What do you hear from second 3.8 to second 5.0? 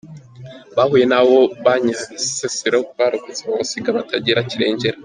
batagira kirengera.